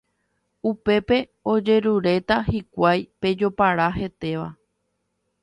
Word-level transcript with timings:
upépe 0.69 1.17
ojeruréta 1.51 2.35
hikuái 2.49 2.99
pe 3.19 3.27
jopara 3.39 3.87
hetéva. 3.99 4.49